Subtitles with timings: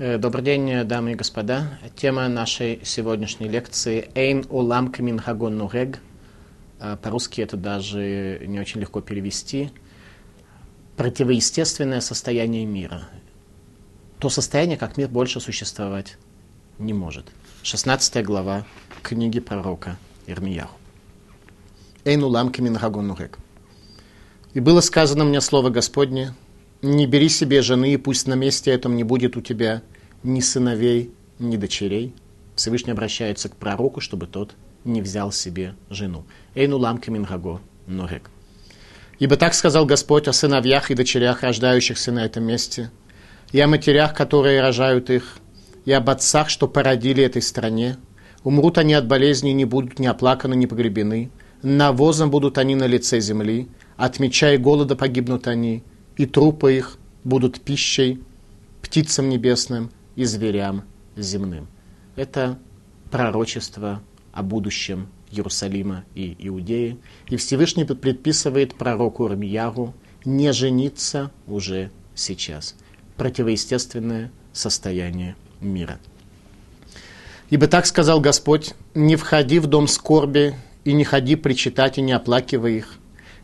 [0.00, 1.76] Э, добрый день, дамы и господа.
[1.96, 5.98] Тема нашей сегодняшней лекции «Эйн улам камин хагон нурег».
[6.78, 9.72] Э, по-русски это даже не очень легко перевести.
[10.96, 13.08] Противоестественное состояние мира.
[14.20, 16.16] То состояние, как мир больше существовать
[16.78, 17.26] не может.
[17.64, 18.64] 16 глава
[19.02, 19.96] книги пророка
[20.28, 20.78] Ирмияху.
[22.04, 23.36] «Эйн улам камин хагон нурег».
[24.54, 26.34] «И было сказано мне слово Господне,
[26.82, 29.82] не бери себе жены, и пусть на месте этом не будет у тебя
[30.22, 32.14] ни сыновей, ни дочерей.
[32.54, 34.54] Всевышний обращается к пророку, чтобы тот
[34.84, 36.24] не взял себе жену.
[36.54, 38.30] Эйну ламка мингаго норек.
[39.18, 42.90] Ибо так сказал Господь о сыновьях и дочерях, рождающихся на этом месте,
[43.52, 45.38] и о матерях, которые рожают их,
[45.84, 47.96] и об отцах, что породили этой стране.
[48.44, 51.30] Умрут они от болезни, не будут ни оплаканы, ни погребены.
[51.62, 55.82] Навозом будут они на лице земли, от меча и голода погибнут они,
[56.18, 58.20] и трупы их будут пищей
[58.82, 60.84] птицам небесным и зверям
[61.16, 61.68] земным.
[62.16, 62.58] Это
[63.10, 64.02] пророчество
[64.32, 66.98] о будущем Иерусалима и Иудеи.
[67.28, 69.94] И Всевышний предписывает пророку Армияру
[70.24, 72.74] не жениться уже сейчас.
[73.16, 75.98] Противоестественное состояние мира.
[77.50, 82.12] Ибо так сказал Господь, не входи в дом скорби и не ходи причитать и не
[82.12, 82.98] оплакивай их,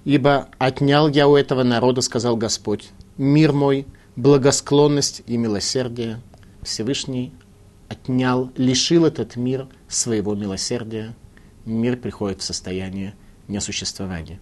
[0.05, 6.21] Ибо отнял я у этого народа, сказал Господь, мир мой, благосклонность и милосердие.
[6.63, 7.33] Всевышний
[7.89, 11.15] отнял, лишил этот мир своего милосердия.
[11.65, 13.15] Мир приходит в состояние
[13.49, 14.41] несуществования.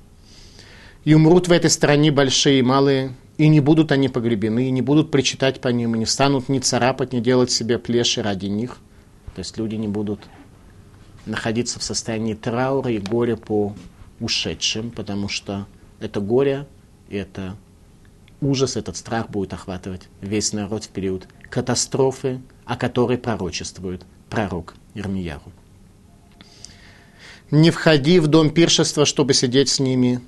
[1.05, 4.83] И умрут в этой стране большие и малые, и не будут они погребены, и не
[4.83, 8.79] будут причитать по ним, и не станут ни царапать, ни делать себе плеши ради них.
[9.35, 10.21] То есть люди не будут
[11.27, 13.75] находиться в состоянии траура и горя по
[14.21, 15.67] ушедшим, потому что
[16.01, 16.67] это горе,
[17.11, 17.57] это
[18.41, 25.53] ужас, этот страх будет охватывать весь народ в период катастрофы, о которой пророчествует пророк Ирмияру.
[27.51, 30.21] Не входи в дом пиршества, чтобы сидеть с ними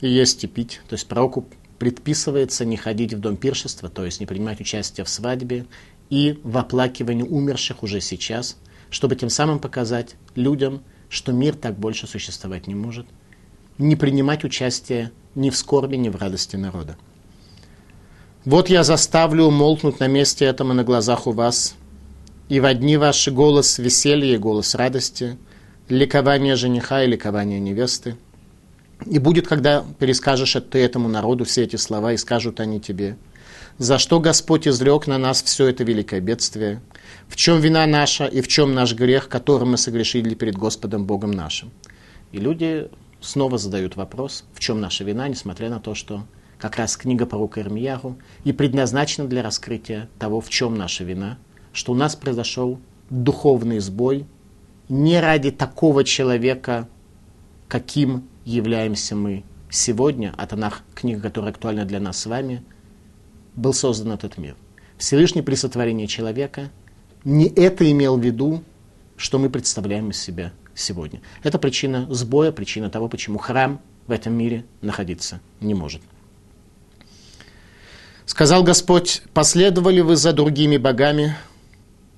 [0.00, 0.80] и есть и пить.
[0.88, 1.46] То есть пророку
[1.78, 5.66] предписывается не ходить в дом пиршества, то есть не принимать участие в свадьбе
[6.10, 8.56] и в оплакивании умерших уже сейчас,
[8.90, 13.06] чтобы тем самым показать людям, что мир так больше существовать не может,
[13.78, 16.96] не принимать участие ни в скорби, ни в радости народа.
[18.44, 21.74] Вот я заставлю умолкнуть на месте этом на глазах у вас,
[22.48, 25.36] и в одни ваши голос веселья и голос радости,
[25.88, 28.16] ликование жениха и ликование невесты.
[29.06, 33.16] И будет, когда перескажешь ты этому народу все эти слова, и скажут они тебе,
[33.76, 36.80] за что Господь изрек на нас все это великое бедствие,
[37.28, 41.30] в чем вина наша и в чем наш грех, которым мы согрешили перед Господом Богом
[41.30, 41.70] нашим.
[42.32, 42.88] И люди
[43.20, 46.24] снова задают вопрос, в чем наша вина, несмотря на то, что
[46.58, 51.38] как раз книга пророка Ирмияру и предназначена для раскрытия того, в чем наша вина,
[51.72, 52.80] что у нас произошел
[53.10, 54.26] духовный сбой
[54.88, 56.88] не ради такого человека,
[57.68, 62.62] каким являемся мы сегодня, а Танах, книга, которая актуальна для нас с вами,
[63.54, 64.56] был создан этот мир.
[64.96, 66.70] Всевышний при сотворении человека
[67.24, 68.64] не это имел в виду,
[69.16, 71.20] что мы представляем из себя сегодня.
[71.42, 76.02] Это причина сбоя, причина того, почему храм в этом мире находиться не может.
[78.24, 81.34] Сказал Господь, последовали вы за другими богами,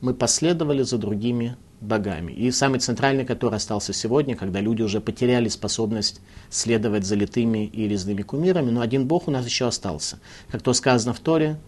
[0.01, 2.33] мы последовали за другими богами.
[2.33, 7.89] И самый центральный, который остался сегодня, когда люди уже потеряли способность следовать за литыми и
[7.89, 10.19] резными кумирами, но один бог у нас еще остался.
[10.51, 11.59] Как то сказано в Торе,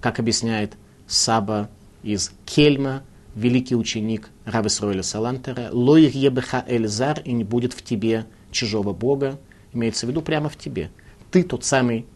[0.00, 0.74] как объясняет
[1.06, 1.68] Саба
[2.02, 3.02] из Кельма,
[3.34, 9.38] великий ученик Раби Сройля Салантера, «Лоих ебеха эльзар» и не будет в тебе чужого Бога,
[9.72, 10.90] имеется в виду прямо в тебе.
[11.30, 12.06] Ты тот самый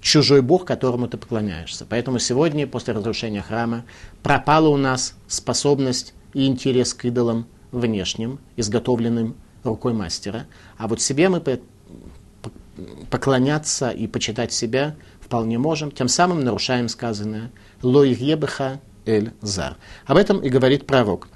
[0.00, 1.86] чужой Бог, которому ты поклоняешься.
[1.88, 3.84] Поэтому сегодня, после разрушения храма,
[4.22, 10.46] пропала у нас способность и интерес к идолам внешним, изготовленным рукой мастера.
[10.78, 11.42] А вот себе мы
[13.10, 17.50] поклоняться и почитать себя вполне можем, тем самым нарушаем сказанное
[17.82, 19.76] «Лоих ебеха Эль-Зар».
[20.04, 21.28] Об этом и говорит пророк.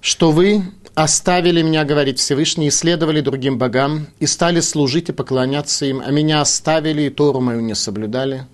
[0.00, 0.62] Что вы
[0.94, 6.10] оставили меня, говорит Всевышний, и следовали другим богам, и стали служить и поклоняться им, а
[6.10, 8.46] меня оставили, и Тору мою не соблюдали.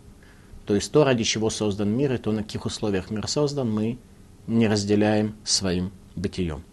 [0.67, 3.99] То есть то, ради чего создан мир, и то, на каких условиях мир создан, мы
[4.47, 6.65] не разделяем своим бытием.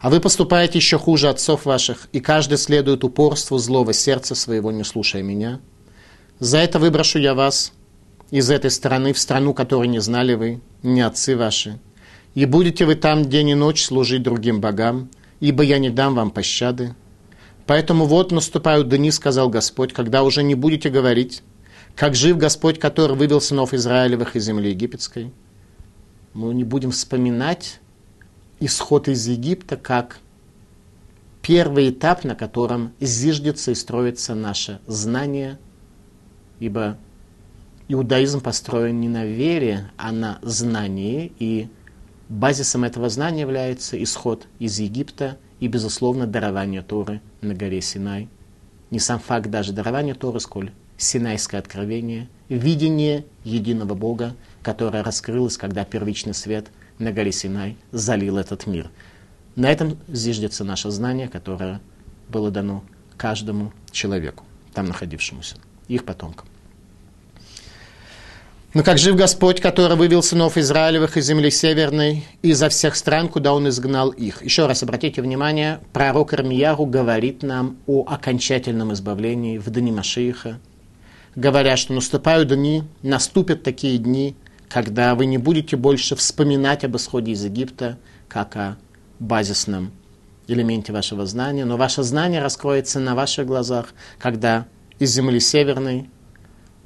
[0.00, 4.84] А вы поступаете еще хуже отцов ваших, и каждый следует упорству злого сердца своего, не
[4.84, 5.60] слушая меня.
[6.40, 7.72] За это выброшу я вас
[8.34, 11.78] из этой страны в страну, которой не знали вы, не отцы ваши.
[12.34, 15.08] И будете вы там день и ночь служить другим богам,
[15.38, 16.96] ибо я не дам вам пощады.
[17.64, 21.44] Поэтому вот наступают дни, сказал Господь, когда уже не будете говорить,
[21.94, 25.30] Как жив Господь, который вывел сынов Израилевых из земли египетской.
[26.32, 27.78] Мы не будем вспоминать
[28.58, 30.18] исход из Египта как
[31.40, 35.60] первый этап, на котором зиждется и строится наше знание,
[36.58, 36.98] ибо
[37.88, 41.68] иудаизм построен не на вере, а на знании, и
[42.28, 48.28] базисом этого знания является исход из Египта и, безусловно, дарование Торы на горе Синай.
[48.90, 55.84] Не сам факт даже дарования Торы, сколь Синайское откровение, видение единого Бога, которое раскрылось, когда
[55.84, 58.90] первичный свет на горе Синай залил этот мир.
[59.56, 61.80] На этом зиждется наше знание, которое
[62.28, 62.84] было дано
[63.16, 65.56] каждому человеку, там находившемуся,
[65.88, 66.48] их потомкам.
[68.74, 73.54] Но как жив Господь, который вывел сынов Израилевых из земли северной, изо всех стран, куда
[73.54, 74.42] Он изгнал их.
[74.42, 80.58] Еще раз обратите внимание, пророк Армияру говорит нам о окончательном избавлении в дни Машииха,
[81.36, 84.34] говоря, что наступают дни, наступят такие дни,
[84.68, 88.76] когда вы не будете больше вспоминать об исходе из Египта, как о
[89.20, 89.92] базисном
[90.48, 94.66] элементе вашего знания, но ваше знание раскроется на ваших глазах, когда
[94.98, 96.08] из земли северной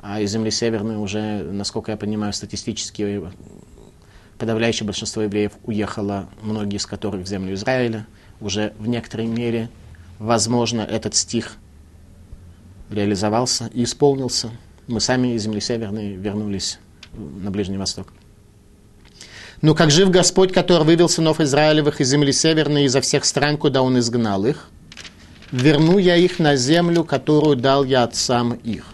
[0.01, 3.23] а из земли северной уже, насколько я понимаю, статистически
[4.39, 8.07] подавляющее большинство евреев уехало, многие из которых в землю Израиля.
[8.41, 9.69] Уже в некоторой мере,
[10.19, 11.57] возможно, этот стих
[12.91, 14.51] реализовался и исполнился.
[14.87, 16.79] Мы сами из земли северной вернулись
[17.13, 18.13] на Ближний Восток.
[19.61, 23.83] Но как жив Господь, который вывел сынов Израилевых из земли северной, изо всех стран, куда
[23.83, 24.71] Он изгнал их,
[25.51, 28.87] верну я их на землю, которую дал я отцам их.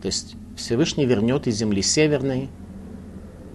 [0.00, 2.48] То есть Всевышний вернет из земли северной,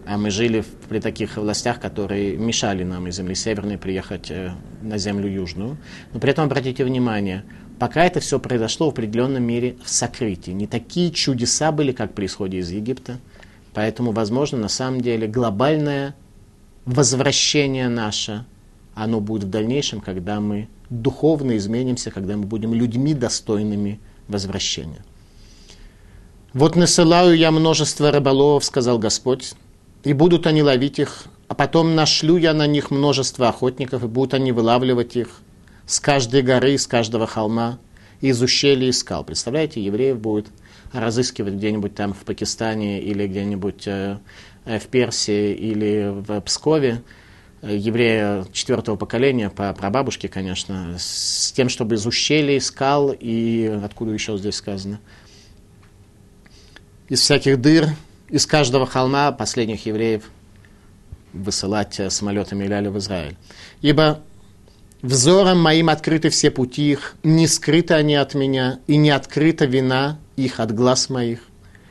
[0.06, 4.52] а мы жили при таких властях, которые мешали нам из земли северной приехать э,
[4.82, 5.78] на землю южную.
[6.14, 7.46] Но при этом обратите внимание,
[7.80, 10.52] пока это все произошло в определенном мере в сокрытии.
[10.52, 13.20] Не такие чудеса были, как при исходе из Египта.
[13.74, 16.16] Поэтому, возможно, на самом деле глобальное
[16.86, 18.46] возвращение наше,
[18.94, 25.04] оно будет в дальнейшем, когда мы духовно изменимся, когда мы будем людьми достойными возвращения.
[26.54, 29.54] Вот насылаю я множество рыболовов, сказал Господь,
[30.04, 34.36] и будут они ловить их, а потом нашлю я на них множество охотников, и будут
[34.36, 35.30] они вылавливать их
[35.88, 37.80] с каждой горы, с каждого холма,
[38.22, 39.24] из ущелья и скал.
[39.24, 40.46] Представляете, евреев будет
[40.92, 44.20] разыскивать где-нибудь там в Пакистане или где-нибудь э,
[44.66, 47.02] в Персии или в Пскове,
[47.64, 54.38] еврея четвертого поколения, по прабабушке, конечно, с тем, чтобы из ущелий, скал и, откуда еще
[54.38, 55.00] здесь сказано,
[57.10, 57.90] из всяких дыр,
[58.30, 60.24] из каждого холма последних евреев
[61.34, 63.36] высылать э, самолетами Иляля в Израиль.
[63.82, 64.22] Ибо
[65.02, 70.20] взором моим открыты все пути их, не скрыты они от меня, и не открыта вина
[70.36, 71.40] их от глаз моих.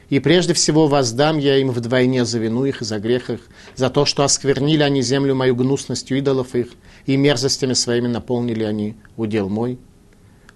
[0.09, 3.41] И прежде всего воздам я им вдвойне за вину их и за грех их,
[3.77, 6.69] за то, что осквернили они землю мою гнусностью идолов их,
[7.07, 9.79] и мерзостями своими наполнили они удел мой.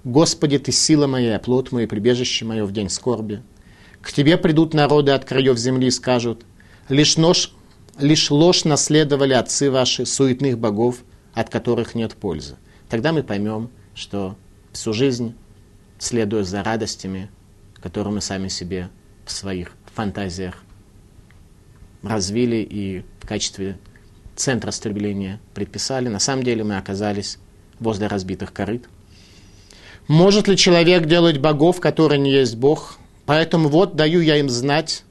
[0.05, 3.43] Господи, Ты сила моя, плод мой, прибежище мое в день скорби.
[4.07, 6.47] К тебе придут народы от краев земли и скажут,
[6.89, 7.53] лишь, нож,
[7.99, 11.03] лишь ложь наследовали отцы ваши, суетных богов,
[11.35, 12.55] от которых нет пользы.
[12.89, 14.37] Тогда мы поймем, что
[14.73, 15.35] всю жизнь,
[15.99, 17.31] следуя за радостями,
[17.75, 18.91] которые мы сами себе
[19.25, 20.63] в своих фантазиях
[22.05, 23.77] развили и в качестве
[24.37, 27.39] центра стремления предписали, на самом деле мы оказались
[27.81, 28.89] возле разбитых корыт.
[30.07, 35.05] Может ли человек делать богов, которые не есть Бог, Поэтому вот даю я им знать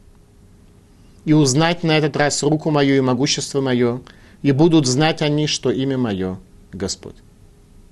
[1.26, 4.02] и узнать на этот раз руку мою и могущество мое,
[4.42, 6.40] и будут знать они, что имя мое
[6.72, 7.16] Господь.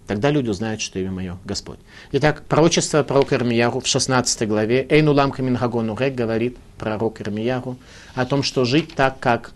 [0.08, 1.80] Тогда люди узнают, что имя мое Господь.
[2.12, 7.78] Итак, пророчество пророка Ирмияру в 16 главе Эйну ламка минхагону рек говорит пророк Ирмияру
[8.14, 9.52] о том, что жить так, как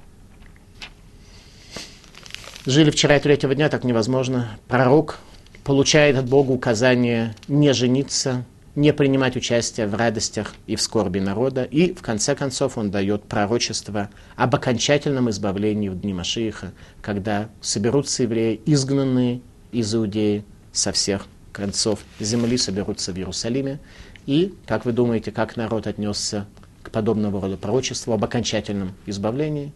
[2.65, 4.57] жили вчера и третьего дня, так невозможно.
[4.67, 5.19] Пророк
[5.63, 8.45] получает от Бога указание не жениться,
[8.77, 11.63] не принимать участие в радостях и в скорби народа.
[11.63, 18.21] И, в конце концов, он дает пророчество об окончательном избавлении в дни Машииха, когда соберутся
[18.21, 19.41] евреи, изгнанные
[19.71, 23.79] из Иудеи со всех концов земли, соберутся в Иерусалиме.
[24.27, 26.45] И, как вы думаете, как народ отнесся
[26.83, 29.73] к подобного рода пророчеству об окончательном избавлении?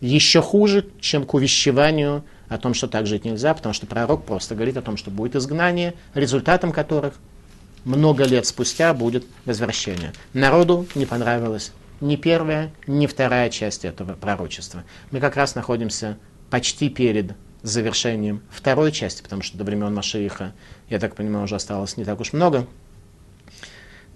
[0.00, 4.54] Еще хуже, чем к увещеванию о том, что так жить нельзя, потому что пророк просто
[4.54, 7.14] говорит о том, что будет изгнание, результатом которых
[7.84, 10.12] много лет спустя будет возвращение.
[10.32, 14.84] Народу не понравилось ни первая, ни вторая часть этого пророчества.
[15.10, 16.18] Мы как раз находимся
[16.50, 20.54] почти перед завершением второй части, потому что до времен Машииха,
[20.88, 22.66] я так понимаю, уже осталось не так уж много.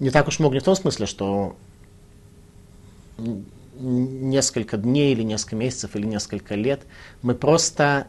[0.00, 1.56] Не так уж много не в том смысле, что
[3.78, 6.82] несколько дней или несколько месяцев или несколько лет.
[7.22, 8.06] Мы просто,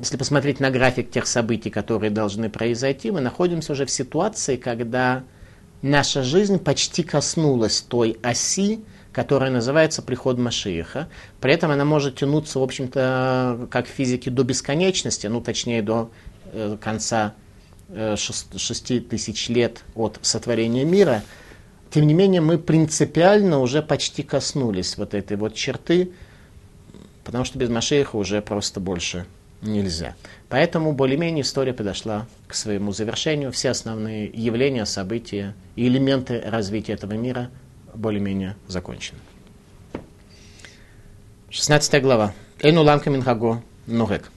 [0.00, 5.24] если посмотреть на график тех событий, которые должны произойти, мы находимся уже в ситуации, когда
[5.82, 8.80] наша жизнь почти коснулась той оси,
[9.12, 11.08] которая называется приход Машииха.
[11.40, 16.10] При этом она может тянуться, в общем-то, как в физике, до бесконечности, ну, точнее, до
[16.52, 17.34] э, конца
[17.88, 21.22] э, шести тысяч лет от сотворения мира.
[21.90, 26.12] Тем не менее, мы принципиально уже почти коснулись вот этой вот черты,
[27.22, 29.26] потому что без Машииха уже просто больше
[29.62, 30.14] нельзя.
[30.48, 33.52] Поэтому более-менее история подошла к своему завершению.
[33.52, 37.50] Все основные явления, события и элементы развития этого мира
[37.94, 39.18] более-менее закончены.
[41.50, 42.32] 16 глава.
[42.60, 44.30] Эйну ламка минхаго ногек.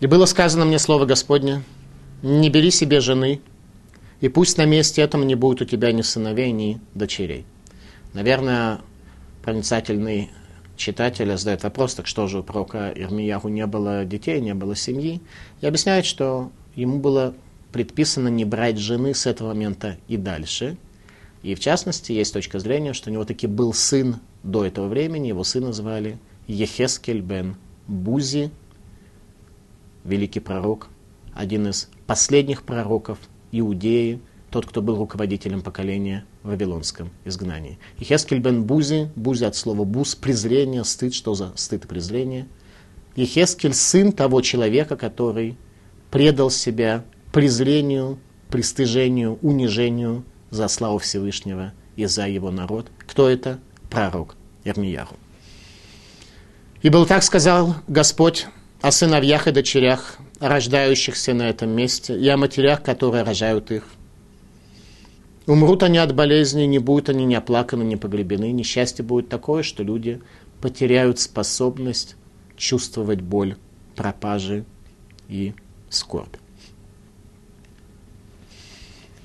[0.00, 1.62] И было сказано мне слово Господне,
[2.22, 3.40] не бери себе жены,
[4.20, 7.46] и пусть на месте этом не будет у тебя ни сыновей, ни дочерей.
[8.12, 8.80] Наверное,
[9.42, 10.30] проницательный
[10.76, 15.20] читателя задает вопрос, так что же у пророка Ирмияху не было детей, не было семьи,
[15.60, 17.34] и объясняет, что ему было
[17.72, 20.76] предписано не брать жены с этого момента и дальше.
[21.42, 25.28] И в частности, есть точка зрения, что у него таки был сын до этого времени,
[25.28, 27.56] его сына звали Ехескель бен
[27.86, 28.50] Бузи,
[30.04, 30.88] великий пророк,
[31.34, 33.18] один из последних пророков
[33.52, 34.20] Иудеи,
[34.56, 37.78] тот, кто был руководителем поколения в Вавилонском изгнании.
[37.98, 42.46] И Хескель бен Бузи, Бузи от слова буз, презрение, стыд, что за стыд и презрение.
[43.16, 45.58] И Хескель сын того человека, который
[46.10, 52.86] предал себя презрению, пристыжению, унижению за славу Всевышнего и за его народ.
[53.06, 53.58] Кто это?
[53.90, 55.16] Пророк Ирмияху.
[56.80, 58.46] И был так сказал Господь
[58.80, 63.84] о сыновьях и дочерях, рождающихся на этом месте, и о матерях, которые рожают их.
[65.46, 68.50] Умрут они от болезни, не будут они ни оплаканы, ни погребены.
[68.50, 70.20] Несчастье будет такое, что люди
[70.60, 72.16] потеряют способность
[72.56, 73.56] чувствовать боль,
[73.94, 74.64] пропажи
[75.28, 75.54] и
[75.88, 76.34] скорбь.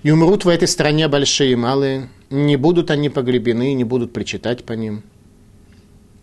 [0.04, 4.64] И умрут в этой стране большие и малые, не будут они погребены, не будут причитать
[4.64, 5.04] по ним.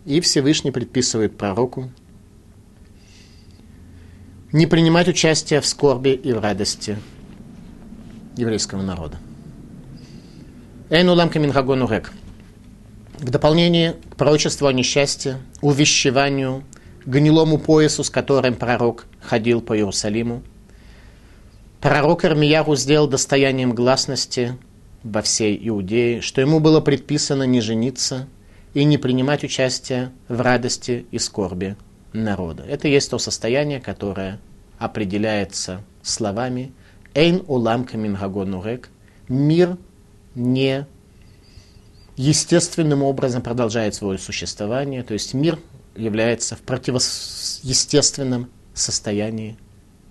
[0.05, 1.91] И Всевышний предписывает пророку
[4.51, 6.97] не принимать участие в скорби и в радости
[8.35, 9.19] еврейского народа.
[10.91, 12.11] Эйну ламка минхагону рек.
[13.19, 16.63] В дополнение к пророчеству о несчастье, увещеванию,
[17.05, 20.41] гнилому поясу, с которым пророк ходил по Иерусалиму,
[21.79, 24.57] пророк Армияру сделал достоянием гласности
[25.03, 28.27] во всей Иудее, что ему было предписано не жениться
[28.73, 31.77] и не принимать участие в радости и скорби
[32.13, 32.63] народа.
[32.67, 34.39] Это есть то состояние, которое
[34.79, 36.71] определяется словами
[37.13, 38.89] «Эйн улам камингагону рек»–
[39.27, 39.77] мир–
[40.35, 40.85] не
[42.15, 45.57] естественным образом продолжает свое существование, то есть мир
[45.95, 49.57] является в противоестественном состоянии,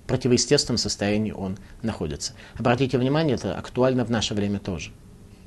[0.05, 2.33] в противоестественном состоянии он находится.
[2.57, 4.91] Обратите внимание, это актуально в наше время тоже.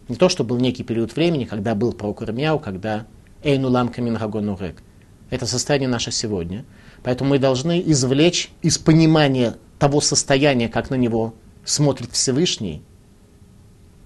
[0.07, 3.07] Не то, что был некий период времени, когда был пророк Ирмияу, когда
[3.43, 4.83] Эйнулам Камингагонурек.
[5.29, 6.65] Это состояние наше сегодня.
[7.01, 11.33] Поэтому мы должны извлечь из понимания того состояния, как на него
[11.65, 12.83] смотрит Всевышний,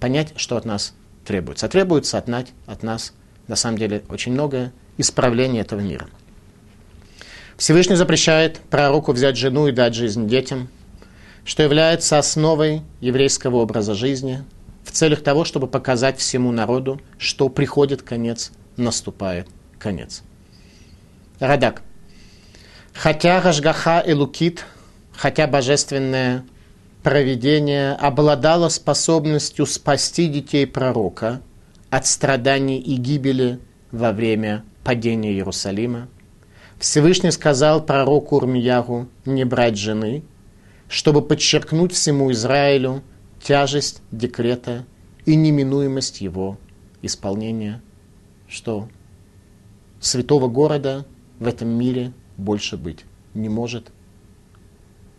[0.06, 0.94] понять, что от нас
[1.26, 1.66] требуется.
[1.66, 3.12] А требуется от, нас, от нас,
[3.48, 6.08] на самом деле, очень многое исправление этого мира.
[7.58, 10.68] Всевышний запрещает пророку взять жену и дать жизнь детям,
[11.44, 14.44] что является основой еврейского образа жизни,
[14.84, 19.48] в целях того, чтобы показать всему народу, что приходит конец, наступает
[19.80, 20.22] конец.
[21.40, 21.82] Радак.
[22.94, 24.66] Хотя Рашгаха и Лукит,
[25.14, 26.46] хотя божественная
[27.06, 31.40] провидение обладало способностью спасти детей пророка
[31.92, 33.60] от страданий и гибели
[33.92, 36.08] во время падения Иерусалима.
[36.80, 40.24] Всевышний сказал пророку Урмиягу не брать жены,
[40.90, 43.04] чтобы подчеркнуть всему Израилю
[43.40, 44.84] тяжесть декрета
[45.28, 46.58] и неминуемость его
[47.04, 47.84] исполнения,
[48.48, 48.90] что
[50.00, 51.06] святого города
[51.38, 53.92] в этом мире больше быть не может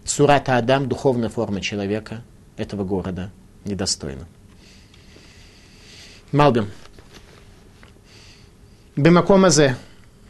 [0.07, 2.23] Сурата Адам, духовная форма человека
[2.57, 3.31] этого города,
[3.65, 4.27] недостойна.
[6.31, 6.71] Малбим.
[8.95, 9.77] Бимакомазе.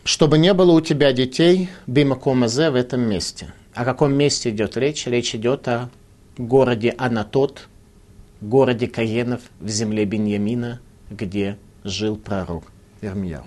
[0.02, 3.52] Чтобы не было у тебя детей, бимакомазе в этом месте.
[3.74, 5.06] О каком месте идет речь?
[5.06, 5.90] Речь идет о
[6.38, 7.68] городе Анатот,
[8.40, 10.80] городе Каенов в земле Беньямина,
[11.10, 12.64] где жил пророк
[13.02, 13.46] Ирмияу.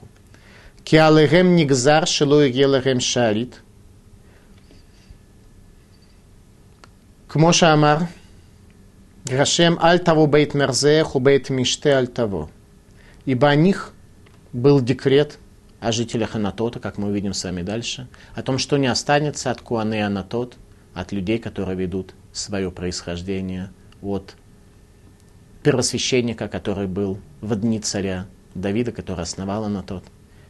[0.84, 3.62] Киалерем нигзар шилой гелерем шарит–
[7.29, 7.97] כמו שאמר,
[9.31, 12.47] רשם אל תבוא בית מרזך ובית משתה אל תבוא.
[13.27, 13.93] ибо о них
[14.53, 15.39] был декрет
[15.81, 19.61] о жителях Анатота, как мы увидим с вами дальше, о том, что не останется от
[19.61, 20.57] Куаны и Анатот,
[20.95, 23.71] от людей, которые ведут свое происхождение
[24.03, 24.37] от
[25.63, 30.05] первосвященника, который был в дни царя Давида, который основал Анатот,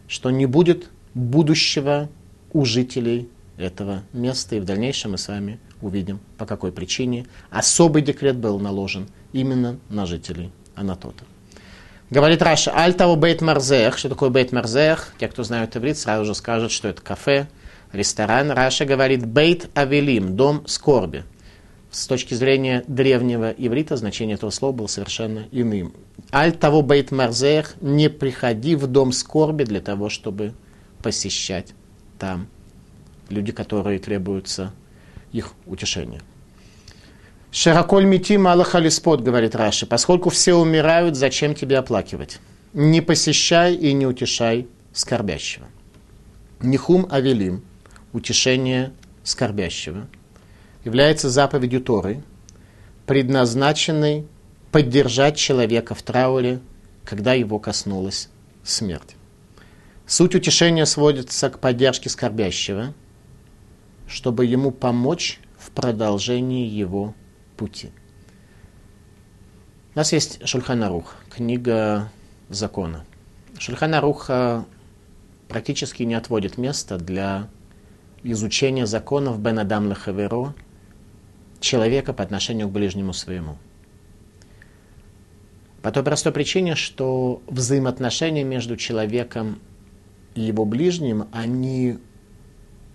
[0.09, 2.09] что не будет будущего
[2.53, 8.02] у жителей этого места, и в дальнейшем мы с вами увидим, по какой причине особый
[8.02, 11.26] декрет был наложен именно на жителей Анатота.
[12.10, 13.98] Говорит Раши, אל תבוא בית מרזח.
[13.98, 15.14] Что такое בית מרזח?
[15.20, 17.48] Те, кто знают иврит, сразу же скажут, что это кафе,
[17.92, 18.50] ресторан.
[18.50, 21.24] Раши говорит בית אבלים, дом скорби.
[21.92, 25.94] С точки зрения древнего иврита значение этого слова было совершенно иным.
[26.34, 30.54] אל תבוא בית מרזח, не приходи в дом скорби для того, чтобы
[31.04, 31.74] посещать
[32.18, 32.48] там
[33.30, 34.72] люди, которые требуются
[35.32, 36.22] их утешения.
[37.52, 42.40] Широколь мети мало халиспот, говорит Раши, поскольку все умирают, зачем тебе оплакивать?
[42.74, 45.68] Не посещай и не утешай скорбящего.
[46.62, 47.64] Нихум авелим,
[48.14, 48.92] утешение
[49.24, 50.08] скорбящего,
[50.84, 52.24] является заповедью Торы,
[53.08, 54.28] предназначенной
[54.72, 56.60] поддержать человека в трауре,
[57.04, 58.30] когда его коснулась
[58.64, 59.16] смерть.
[60.06, 62.94] Суть утешения сводится к поддержке скорбящего,
[64.10, 67.14] чтобы ему помочь в продолжении его
[67.56, 67.92] пути.
[69.94, 72.12] У нас есть Шульханарух, книга
[72.50, 73.06] закона.
[73.60, 74.30] Шульханарух
[75.48, 77.48] практически не отводит места для
[78.24, 80.56] изучения законов Бен Адам Лехаверо,
[81.60, 83.58] человека по отношению к ближнему своему.
[85.82, 89.60] По той простой причине, что взаимоотношения между человеком
[90.36, 92.00] и его ближним, они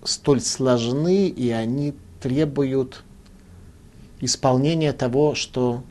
[0.04, 3.02] столь сложны, и они требуют
[4.20, 5.82] исполнения того, что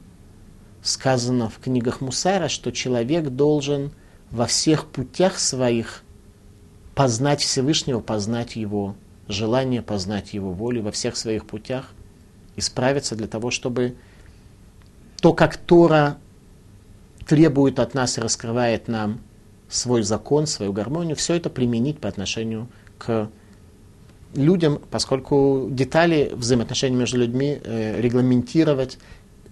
[0.81, 3.91] сказано в книгах Мусара, что человек должен
[4.31, 6.03] во всех путях своих
[6.95, 8.95] познать Всевышнего, познать Его
[9.27, 11.91] желание, познать Его волю во всех своих путях,
[12.55, 13.95] исправиться для того, чтобы
[15.21, 16.17] то, как Тора
[17.25, 19.21] требует от нас и раскрывает нам
[19.69, 23.29] свой закон, свою гармонию, все это применить по отношению к
[24.35, 28.97] людям, поскольку детали взаимоотношений между людьми э, регламентировать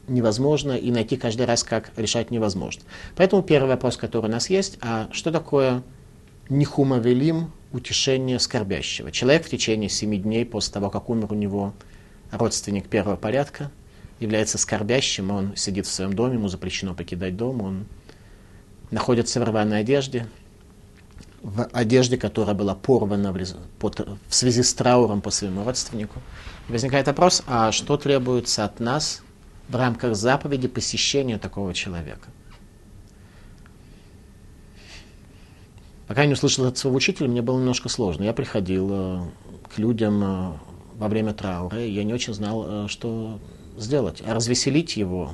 [0.07, 2.83] невозможно и найти каждый раз, как решать невозможно.
[3.15, 5.83] Поэтому первый вопрос, который у нас есть, а что такое
[6.49, 9.11] нихума велим, утешение скорбящего?
[9.11, 11.73] Человек в течение семи дней после того, как умер у него
[12.31, 13.71] родственник первого порядка,
[14.19, 17.85] является скорбящим, он сидит в своем доме, ему запрещено покидать дом, он
[18.91, 20.27] находится в рваной одежде,
[21.43, 26.21] в одежде, которая была порвана в, в связи с трауром по своему родственнику.
[26.67, 29.21] возникает вопрос, а что требуется от нас
[29.67, 32.29] в рамках заповеди посещения такого человека?
[36.07, 38.23] Пока я не услышал от своего учителя, мне было немножко сложно.
[38.23, 39.21] Я приходил э,
[39.73, 40.51] к людям э,
[40.95, 43.39] во время траура, и я не очень знал, э, что
[43.77, 44.21] сделать.
[44.25, 45.31] А развеселить его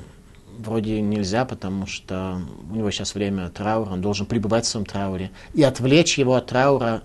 [0.58, 2.40] вроде нельзя, потому что
[2.70, 5.30] у него сейчас время траура, он должен пребывать в своем трауре.
[5.54, 7.02] И отвлечь его от траура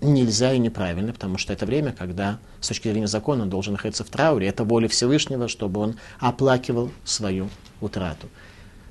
[0.00, 4.04] нельзя и неправильно, потому что это время, когда с точки зрения закона он должен находиться
[4.04, 4.48] в трауре.
[4.48, 7.48] Это воля Всевышнего, чтобы он оплакивал свою
[7.80, 8.28] утрату.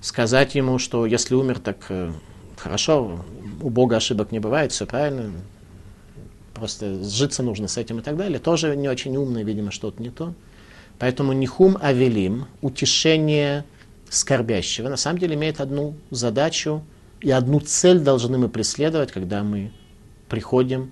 [0.01, 2.11] Сказать ему, что если умер, так э,
[2.57, 3.25] хорошо,
[3.61, 5.31] у Бога ошибок не бывает, все правильно,
[6.53, 10.09] просто сжиться нужно с этим и так далее, тоже не очень умно, видимо, что-то не
[10.09, 10.33] то.
[10.99, 13.65] Поэтому нихум авелим, утешение
[14.13, 16.83] скорбящего, на самом деле имеет одну задачу
[17.21, 19.71] и одну цель должны мы преследовать, когда мы
[20.29, 20.91] приходим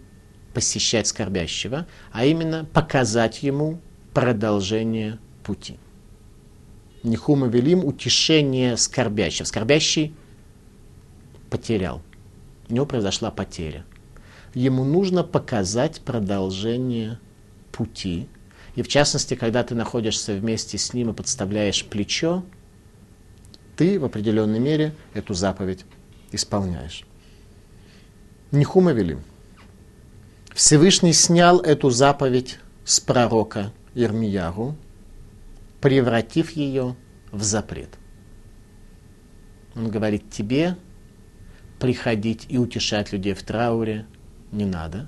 [0.54, 3.80] посещать скорбящего, а именно показать ему
[4.14, 5.78] продолжение пути.
[7.04, 9.46] Нихума велим утешение скорбящего.
[9.46, 10.16] Скорбящий
[11.50, 12.02] потерял.
[12.70, 13.86] У него произошла потеря.
[14.54, 17.20] Ему нужно показать продолжение
[17.72, 18.28] пути.
[18.76, 22.44] И в частности, когда ты находишься вместе с ним и подставляешь плечо,
[23.76, 25.86] ты в определенной мере эту заповедь
[26.32, 27.04] исполняешь.
[28.52, 29.18] Нихума вели.
[30.54, 34.76] Всевышний снял эту заповедь с пророка Ирмияру,
[35.80, 36.96] превратив ее
[37.32, 37.90] в запрет.
[39.76, 40.76] Он говорит, тебе
[41.80, 44.06] приходить и утешать людей в трауре
[44.52, 45.08] не надо,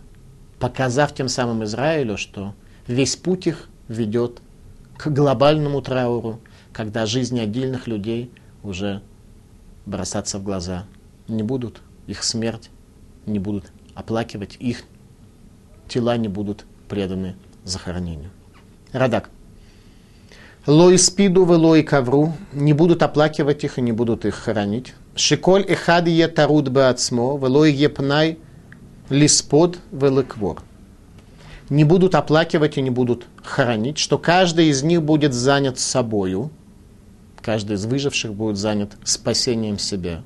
[0.59, 2.55] показав тем самым Израилю, что
[2.87, 4.41] весь путь их ведет
[4.97, 6.39] к глобальному трауру,
[6.71, 8.31] когда жизни отдельных людей–
[8.63, 9.01] уже
[9.85, 10.85] бросаться в глаза
[11.27, 12.69] не будут, их смерть
[13.25, 14.83] не будут оплакивать, их
[15.87, 18.31] тела не будут преданы захоронению.
[18.91, 19.29] Радак.
[20.65, 24.93] Лой спиду в лой ковру, не будут оплакивать их и не будут их хоронить.
[25.15, 28.39] Шиколь эхад е таруд беацмо, велой епнай
[29.09, 30.63] лиспод великвор.
[31.69, 36.49] Не будут оплакивать и не будут хоронить, что каждый из них будет занят собою,
[37.43, 40.23] каждый из выживших будет занят спасением себя.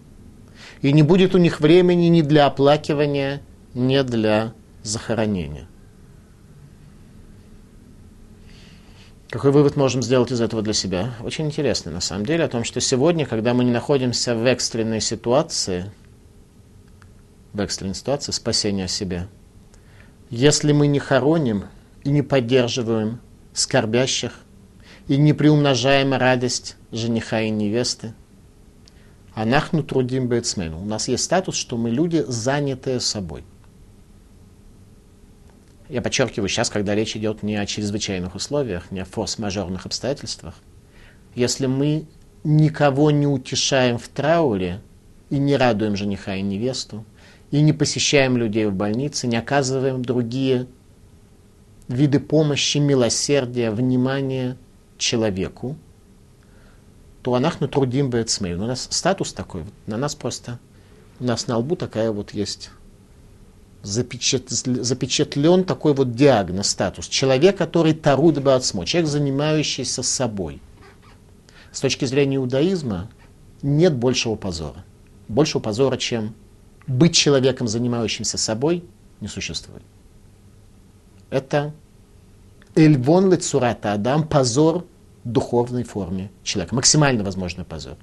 [0.82, 3.42] И не будет у них времени ни для оплакивания,
[3.74, 4.54] ни для
[4.84, 5.68] захоронения.
[9.30, 11.16] Какой вывод можем сделать из этого для себя?
[11.22, 15.02] Очень интересный, на самом деле, о том, что сегодня, когда мы не находимся в экстренной
[15.02, 15.92] ситуации,
[17.52, 19.28] в экстренной ситуации спасения себя,
[20.30, 21.66] если мы не хороним
[22.04, 23.20] и не поддерживаем
[23.54, 24.32] скорбящих,
[25.08, 28.14] и не приумножаем радость жениха и невесты,
[29.34, 30.82] анахну трудим бецмену.
[30.82, 33.44] У нас есть статус, что мы люди, занятые собой–
[35.90, 40.56] я подчеркиваю сейчас, когда речь идет не о чрезвычайных условиях, не о форс-мажорных обстоятельствах.
[41.34, 42.06] Если мы
[42.44, 44.82] никого не утешаем в трауре
[45.30, 47.06] и не радуем жениха и невесту,
[47.52, 50.68] и не посещаем людей в больнице, не оказываем другие
[51.88, 54.58] виды помощи, милосердия, внимания
[54.98, 55.76] человеку,
[57.22, 58.56] то анахну трудим бецмей.
[58.56, 60.60] У нас статус такой, на нас просто,
[61.20, 62.72] у нас на лбу такая вот есть
[63.84, 67.08] запечат, запечатлен такой вот диагноз, статус.
[67.08, 70.62] Человек, который таруд бацмо, человек, занимающийся собой.
[71.72, 73.10] С точки зрения иудаизма
[73.62, 74.84] нет большего позора.
[75.28, 76.34] Большего позора, чем
[76.86, 78.84] быть человеком, занимающимся собой,
[79.20, 79.84] не существует.
[81.30, 81.74] Это
[82.78, 84.86] эльвон лицурата адам, позор
[85.24, 86.76] духовной форме человека.
[86.76, 87.98] Максимально возможный позор.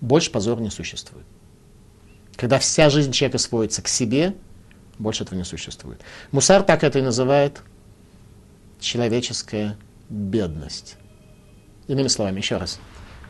[0.00, 1.26] Больше позора не существует.
[2.36, 4.34] Когда вся жизнь человека сводится к себе,
[4.98, 6.00] больше этого не существует.
[6.30, 7.62] Мусар так это и называет
[8.80, 9.76] человеческая
[10.08, 10.96] бедность.
[11.88, 12.78] Иными словами, еще раз.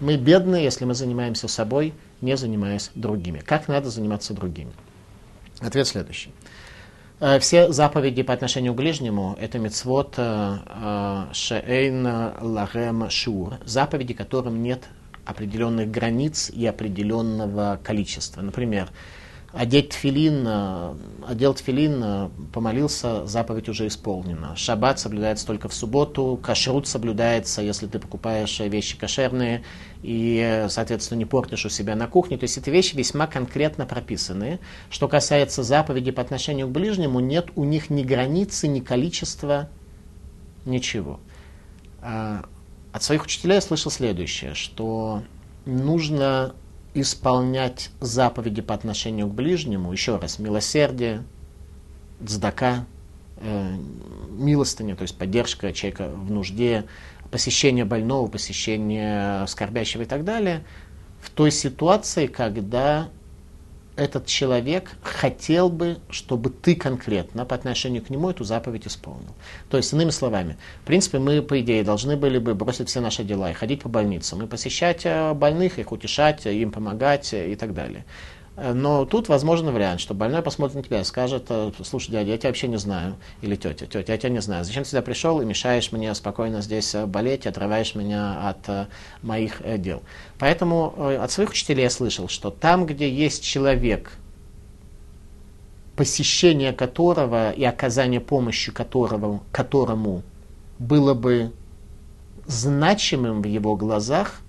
[0.00, 3.38] Мы бедны, если мы занимаемся собой, не занимаясь другими.
[3.40, 4.72] Как надо заниматься другими?
[5.60, 6.32] Ответ следующий.
[7.24, 12.06] Э, все заповеди по отношению к ближнему– это мецвод э, э, шеэйн
[12.42, 14.82] лагем шур, заповеди, которым нет
[15.24, 18.42] определенных границ и определенного количества.
[18.42, 18.90] Например,
[19.54, 20.94] одеть тфилин, э,
[21.28, 24.56] одел тфилин, э, помолился, заповедь уже исполнена.
[24.56, 29.64] Шаббат соблюдается только в субботу, кашрут соблюдается, если ты покупаешь вещи кошерные
[30.02, 32.36] и, соответственно, не портишь у себя на кухне.
[32.36, 34.58] То есть эти вещи весьма конкретно прописаны.
[34.90, 39.68] Что касается заповедей по отношению к ближнему, нет у них ни границы, ни количества,
[40.64, 41.20] ничего.
[42.02, 42.44] А,
[42.92, 45.22] от своих учителей я слышал следующее, что
[45.64, 46.54] нужно
[46.94, 51.24] исполнять заповеди по отношению к ближнему, еще раз, милосердие,
[52.20, 52.86] дздака,
[53.38, 53.76] э,
[54.30, 56.84] милостыня, то есть поддержка человека в нужде,
[57.30, 60.64] посещение больного, посещение скорбящего и так далее,
[61.20, 63.08] в той ситуации, когда
[63.96, 69.34] этот человек хотел бы, чтобы ты конкретно по отношению к нему эту заповедь исполнил.
[69.70, 73.22] То есть, иными словами, в принципе, мы, по идее, должны были бы бросить все наши
[73.22, 77.74] дела и ходить по больницам, и посещать э, больных, их утешать, им помогать и так
[77.74, 78.04] далее.
[78.56, 82.30] Э, но тут возможен вариант, что больной посмотрит на тебя и скажет, э, слушай, дядя,
[82.30, 85.02] я тебя вообще не знаю, или тетя, тетя, я тебя не знаю, зачем ты сюда
[85.02, 88.88] пришел и мешаешь мне спокойно здесь э, болеть, отрываешь меня от
[89.22, 90.02] моих дел.
[90.38, 94.12] Поэтому от своих учителей я слышал, что там, где есть человек,
[95.96, 100.22] посещение которого и оказание помощи которого, которому
[100.78, 101.52] было бы
[102.46, 104.40] значимым в его глазах,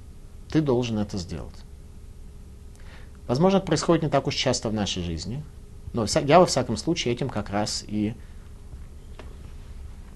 [0.52, 1.54] ты должен это сделать.
[3.28, 5.44] Возможно, это происходит не так уж часто в нашей жизни,
[5.94, 8.14] но я во всяком случае этим как раз и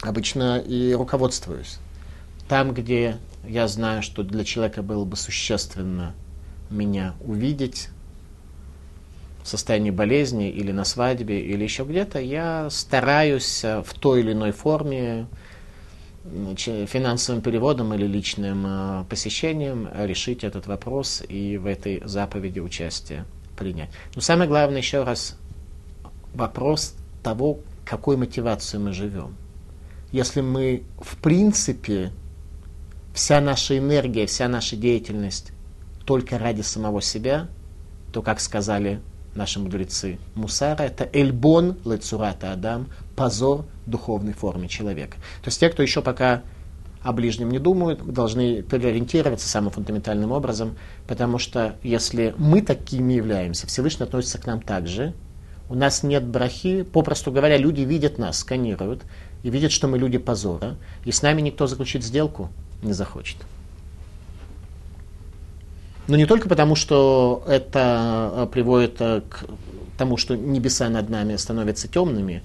[0.01, 1.79] обычно и руководствуюсь.
[2.47, 3.17] Там, где
[3.47, 6.13] я знаю, что для человека было бы существенно
[6.69, 7.89] меня увидеть
[9.43, 14.33] в состоянии болезни или на свадьбе или еще где-то, я стараюсь э, в той или
[14.33, 15.27] иной форме
[16.55, 23.25] финансовым переводом или личным э, посещением решить этот вопрос и в этой заповеди участие
[23.57, 23.89] принять.
[24.15, 25.37] Но самое главное, еще раз,
[26.33, 29.35] вопрос того, какой мотивацией мы живем.
[30.11, 32.11] Если мы, в принципе,
[33.13, 35.51] вся наша энергия, вся наша деятельность
[36.05, 37.47] только ради самого себя,
[38.11, 39.01] то, как сказали
[39.35, 42.87] наши мудрецы, мусара это эльбон лецурата адам,
[43.19, 45.17] позор духовной форме человека.
[45.41, 46.41] То есть те, кто еще пока
[47.03, 53.67] о ближнем не думают, должны переориентироваться самым фундаментальным образом, потому что если мы такими являемся,
[53.67, 55.13] Всевышний относится к нам так же,
[55.67, 59.01] у нас нет брахи, попросту говоря, люди видят нас, сканируют,
[59.43, 62.47] и видят, что мы люди позора, и с нами никто заключить сделку
[62.81, 63.35] не захочет.
[66.07, 69.43] Но не только потому, что это э, приводит э, к
[69.97, 72.43] тому, что небеса над нами становятся темными,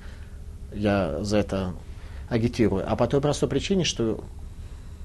[0.74, 1.74] я за это
[2.28, 4.24] агитирую, а по той простой причине, что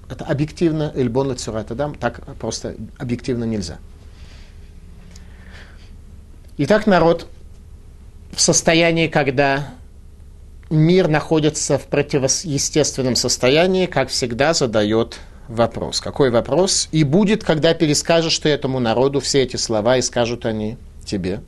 [0.10, 3.77] это объективно Эльбон Лацурат Адам, так просто объективно нельзя.
[6.58, 7.27] Итак, народ
[8.32, 9.69] в состоянии, когда
[10.69, 15.99] мир находится в противоестественном состоянии, как всегда задает вопрос.
[15.99, 16.89] Какой вопрос?
[16.91, 21.41] И будет, когда перескажешь ты этому народу все эти слова, и скажут они тебе.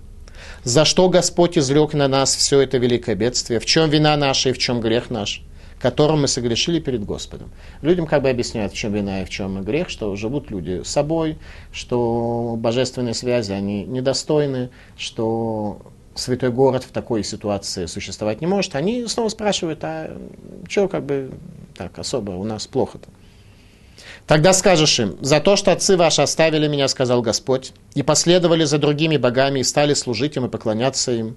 [0.63, 3.59] За что Господь излег на нас все это великое бедствие?
[3.59, 5.43] В чем вина наша и в чем грех наш?
[5.79, 7.49] которым мы согрешили перед Господом.
[7.81, 11.39] Людям как бы объясняют, в чем вина и в чем грех, что живут люди собой,
[11.71, 15.81] что божественные связи, они недостойны, что
[16.13, 18.75] святой город в такой ситуации существовать не может.
[18.75, 20.15] Они снова спрашивают, а
[20.69, 21.31] что как бы
[21.75, 23.09] так особо у нас плохо-то?
[24.27, 28.77] Тогда скажешь им, за то, что отцы ваши оставили меня, сказал Господь, и последовали за
[28.77, 31.35] другими богами, и стали служить им и поклоняться им,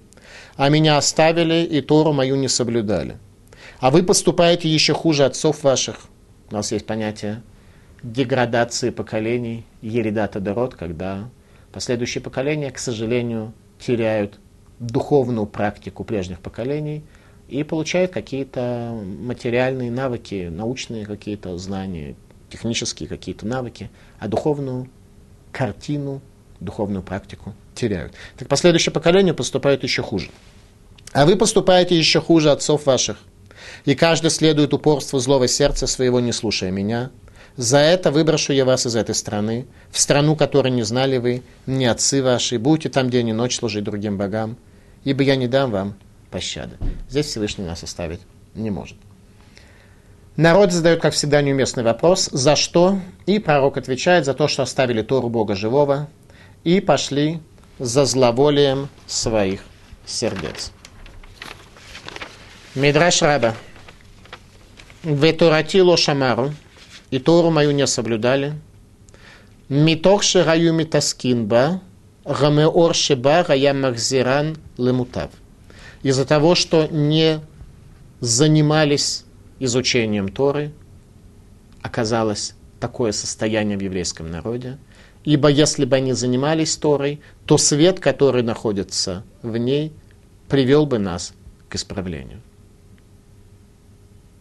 [0.55, 3.17] а меня оставили, и Тору мою не соблюдали.
[3.79, 6.07] А вы поступаете еще хуже отцов ваших.
[6.49, 7.41] У нас есть понятие
[8.05, 11.29] деградации поколений, еридата дород, когда
[11.73, 14.39] последующие поколения, к сожалению, теряют
[14.79, 17.03] духовную практику прежних поколений
[17.47, 22.15] и получают какие-то материальные навыки, научные какие-то знания,
[22.49, 24.89] технические какие-то навыки, а духовную
[25.51, 26.21] картину,
[26.59, 28.13] духовную практику теряют.
[28.37, 30.29] Так последующее поколение поступает еще хуже.
[31.13, 33.17] А вы поступаете еще хуже отцов ваших.
[33.85, 37.11] И каждый следует упорству злого сердца своего, не слушая меня.
[37.57, 41.85] За это выброшу я вас из этой страны, в страну, которой не знали вы, ни
[41.85, 44.57] отцы ваши, будьте там день и ночь служить другим богам,
[45.05, 45.95] ибо я не дам вам
[46.31, 46.75] пощады.
[47.09, 48.19] Здесь Всевышний нас оставить
[48.55, 48.97] не может.
[50.37, 52.99] Народ задает, как всегда, неуместный вопрос, за что?
[53.25, 56.09] И пророк отвечает за то, что оставили Тору Бога живого
[56.65, 57.39] и пошли
[57.79, 59.61] за зловолием своих
[60.05, 60.71] сердец.
[62.75, 63.55] Мидраш Раба.
[65.03, 66.53] Ветуратило шамару,
[67.11, 68.55] и Тору мою не соблюдали.
[69.69, 71.81] Митох шираю митаскинба,
[72.25, 75.29] гамеор шеба рая махзиран лемутав.
[76.03, 77.39] Из-за того, что не
[78.19, 79.24] занимались
[79.59, 80.71] изучением Торы
[81.81, 84.77] оказалось такое состояние в еврейском народе,
[85.23, 89.93] ибо если бы они занимались Торой, то свет, который находится в ней,
[90.47, 91.33] привел бы нас
[91.69, 92.41] к исправлению.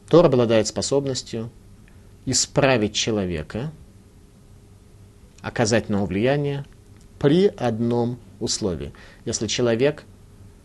[0.09, 1.51] Тора обладает способностью
[2.27, 3.73] исправить человека,
[5.41, 6.65] оказать на влияние
[7.19, 8.93] при одном условии.
[9.25, 10.05] Если человек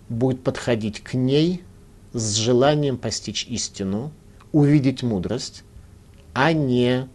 [0.09, 1.63] будет подходить к ней
[2.13, 4.11] с желанием постичь истину,
[4.51, 5.63] увидеть мудрость,
[6.33, 7.07] а не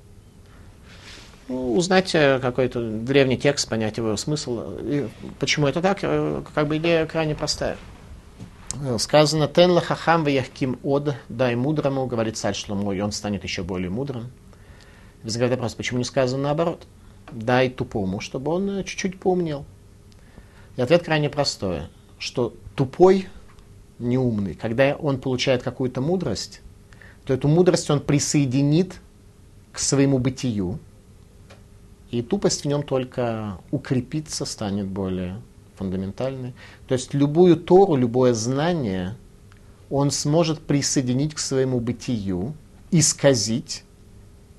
[1.49, 4.79] ну, узнать э, какой-то древний текст, понять его смысл.
[4.81, 5.99] И почему это так?
[6.03, 7.77] Э, как бы идея крайне простая.
[8.99, 13.91] Сказано, «Тен лахахам ваяхким од, дай мудрому», говорит царь Шломо, и он станет еще более
[13.91, 14.33] мудрым.
[15.23, 16.87] Возникает вопрос, почему не сказано наоборот?
[17.31, 19.65] Дай тупому, чтобы он э, чуть-чуть поумнел.
[20.77, 21.83] И ответ крайне простой,
[22.19, 23.29] что тупой,
[23.99, 26.61] неумный, когда он получает какую-то мудрость,
[27.25, 29.01] то эту мудрость он присоединит
[29.73, 30.79] к своему бытию,
[32.11, 35.41] и тупость в нем только укрепится, станет более
[35.77, 36.55] фундаментальной.
[36.87, 39.17] То есть любую Тору, любое знание
[39.91, 42.55] он сможет присоединить к своему бытию,
[42.91, 43.85] исказить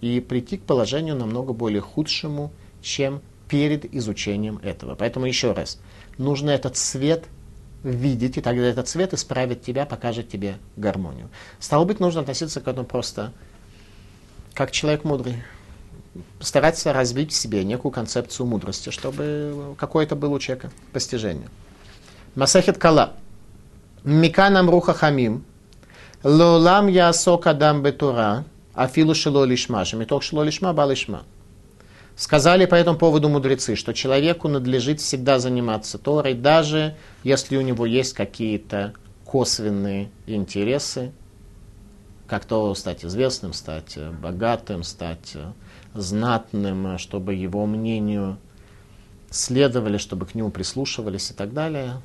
[0.01, 2.51] и прийти к положению намного более худшему,
[2.81, 4.95] чем перед изучением этого.
[4.95, 5.79] Поэтому еще раз,
[6.17, 7.25] нужно этот свет
[7.85, 11.29] видеть, и тогда этот цвет исправит тебя, покажет тебе гармонию.
[11.59, 13.31] Стало быть, нужно относиться к этому просто
[14.53, 15.43] как человек мудрый.
[16.39, 21.49] Стараться развить в себе некую концепцию мудрости, чтобы какое-то было у человека постижение.
[22.35, 23.13] Масахет Кала.
[24.03, 25.43] Миканам руха хамим.
[26.23, 28.45] Лолам ясок адам бетура.
[28.73, 29.83] Афилу шило лишма.
[29.83, 31.23] Шемиток шило лишма, ба лишма.
[32.15, 37.85] Сказали по этому поводу мудрецы, что человеку надлежит всегда заниматься Торой, даже если у него
[37.85, 38.93] есть какие-то
[39.25, 41.11] косвенные интересы,
[42.25, 45.35] как то стать известным, стать богатым, стать
[45.93, 48.37] знатным, чтобы его мнению
[49.29, 52.01] следовали, чтобы к нему прислушивались и так далее.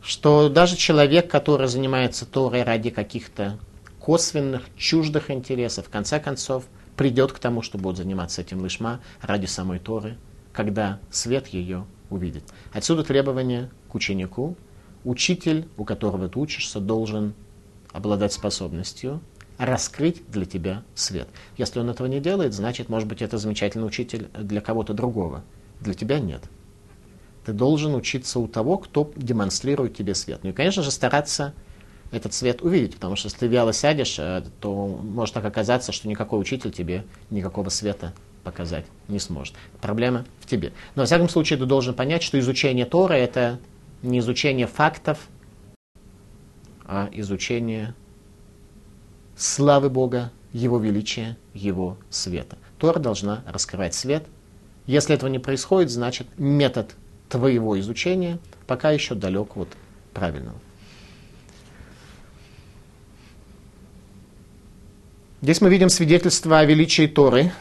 [0.00, 3.58] Что даже человек, который занимается Торой ради каких-то
[4.00, 6.64] косвенных, чуждых интересов, в конце концов–
[6.98, 10.18] придет к тому, что будет заниматься этим лишма ради самой Торы,
[10.52, 12.42] когда свет ее увидит.
[12.72, 14.56] Отсюда требование к ученику.
[15.04, 17.34] Учитель, у которого ты учишься, должен
[17.92, 19.20] обладать способностью
[19.58, 21.28] раскрыть для тебя свет.
[21.56, 25.44] Если он этого не делает, значит, может быть, это замечательный учитель для кого-то другого.
[25.80, 26.42] Для тебя нет.
[27.46, 30.40] Ты должен учиться у того, кто демонстрирует тебе свет.
[30.42, 31.54] Ну и, конечно же, стараться
[32.10, 36.08] этот свет увидеть, потому что если ты вяло сядешь, э, то может так оказаться, что
[36.08, 39.54] никакой учитель тебе никакого света показать не сможет.
[39.80, 40.72] Проблема в тебе.
[40.94, 43.58] Но, во всяком случае, ты должен понять, что изучение Тора— это
[44.02, 45.18] не изучение фактов,
[46.84, 47.94] а изучение
[49.36, 52.56] славы Бога, Его величия, Его света.
[52.78, 54.24] Тора должна раскрывать свет.
[54.86, 56.94] Если этого не происходит, значит метод
[57.28, 59.68] твоего изучения пока еще далек от
[60.14, 60.58] правильного.
[65.40, 67.52] Здесь мы видим свидетельство о величии Торы,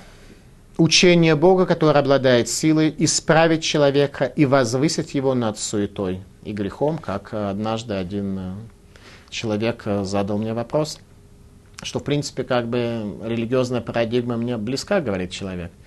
[0.78, 7.34] учение Бога, которое обладает силой исправить человека и возвысить его над суетой и грехом, как
[7.34, 8.54] однажды один э,
[9.30, 10.98] человек э, задал мне вопрос,
[11.84, 15.72] что в принципе как бы религиозная парадигма мне близка, говорит человек–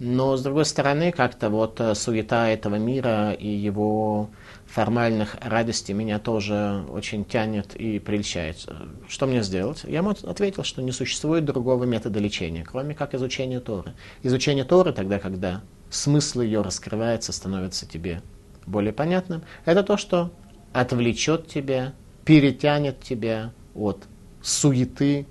[0.00, 4.28] но, с другой стороны, как-то вот э, суета этого мира и его
[4.74, 8.66] формальных радостей меня тоже очень тянет и прельщает.
[9.08, 9.84] Что мне сделать?
[9.84, 13.94] Я ему ответил, что не существует другого метода лечения, кроме как изучения Торы.
[14.24, 18.20] Изучение Торы тогда, когда смысл ее раскрывается, становится тебе
[18.66, 20.32] более понятным, это то, что
[20.72, 21.92] отвлечет тебя,
[22.24, 24.02] перетянет тебя от
[24.42, 25.24] суеты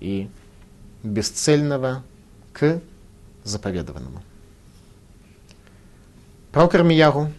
[0.00, 0.28] и
[1.04, 2.02] бесцельного
[2.52, 2.80] к
[3.44, 4.22] заповедованному.
[6.50, 7.30] Пророк Ирмиягу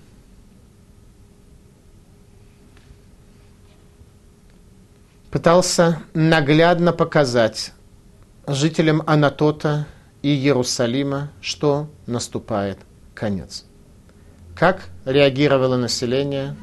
[5.32, 7.74] пытался наглядно показать
[8.48, 9.86] жителям Анатота
[10.22, 12.80] и Иерусалима, что наступает
[13.14, 13.66] конец.
[14.56, 16.56] Как реагировало население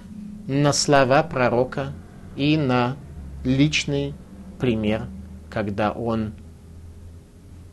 [0.46, 1.92] на слова пророка
[2.34, 2.96] и на
[3.44, 4.14] личный
[4.58, 5.06] пример,
[5.48, 6.34] когда он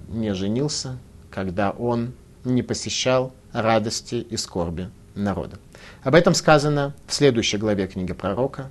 [0.07, 0.97] не женился,
[1.31, 5.57] когда он не посещал радости и скорби народа.
[6.03, 8.69] Об этом сказано в следующей главе книги пророка.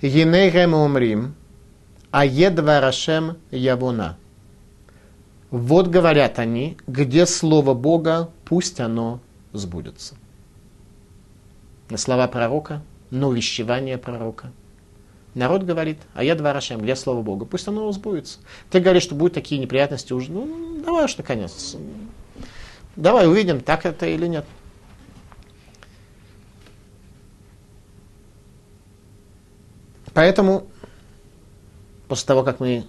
[0.00, 1.34] Енейрем умрим,
[2.10, 4.16] а едва рашем явуна.
[5.50, 9.20] Вот говорят они, где слово Бога, пусть оно
[9.52, 10.14] сбудется.
[11.88, 14.52] На слова пророка, на увещевание пророка.
[15.34, 18.40] Народ говорит, а я два Рашем, где слово Бога, пусть оно сбудется.
[18.68, 21.76] Ты говоришь, что будут такие неприятности уже, ну, давай уж наконец.
[22.96, 24.44] Давай увидим, так это или нет.
[30.12, 30.66] Поэтому,
[32.10, 32.86] после того, как мы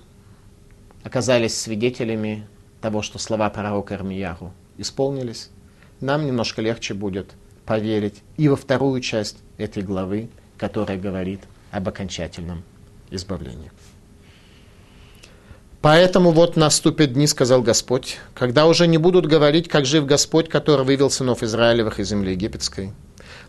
[1.04, 2.48] оказались свидетелями
[2.82, 5.52] того, что слова пророка Армияру исполнились,
[6.00, 7.34] нам немножко легче будет
[7.68, 12.64] поверить и во вторую часть этой главы, которая говорит об окончательном
[13.12, 13.72] избавлении.
[15.82, 20.84] Поэтому вот наступят дни, сказал Господь, когда уже не будут говорить, как жив Господь, который
[20.84, 22.92] вывел сынов Израилевых из земли египетской,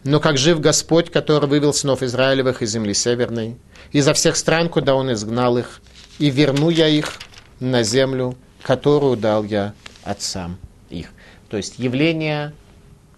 [0.04, 3.56] но как жив Господь, который вывел сынов Израилевых из земли северной,
[3.92, 5.80] изо всех стран, куда Он изгнал их,
[6.18, 7.18] и верну я их
[7.60, 10.58] на землю, которую дал я отцам
[10.90, 11.12] их.
[11.48, 12.52] То есть явление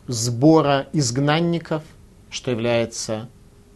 [0.06, 1.82] сбора изгнанников,
[2.30, 3.28] что является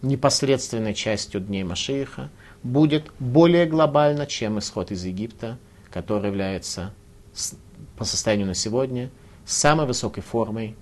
[0.03, 2.31] непосредственной частью дней Машииха,
[2.63, 5.59] будет более глобально, чем исход из Египта,
[5.91, 6.93] который является
[7.97, 9.11] по состоянию на сегодня
[9.47, 10.77] самой высокой формой